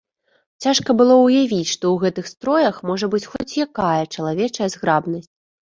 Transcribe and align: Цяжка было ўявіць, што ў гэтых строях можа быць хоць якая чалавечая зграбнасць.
Цяжка 0.65 0.95
было 1.01 1.17
ўявіць, 1.23 1.67
што 1.73 1.83
ў 1.91 1.97
гэтых 2.05 2.31
строях 2.33 2.81
можа 2.93 3.13
быць 3.15 3.23
хоць 3.35 3.57
якая 3.67 4.03
чалавечая 4.19 4.73
зграбнасць. 4.77 5.33